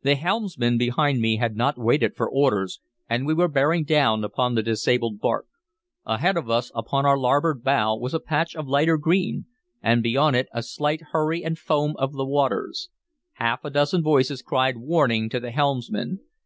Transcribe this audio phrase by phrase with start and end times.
[0.00, 4.54] The helmsman behind me had not waited for orders, and we were bearing down upon
[4.54, 5.46] the disabled bark.
[6.06, 9.44] Ahead of us, upon our larboard bow, was a patch of lighter green,
[9.82, 12.88] and beyond it a slight hurry and foam of the waters.
[13.32, 16.20] Half a dozen voices cried warning to the helmsman.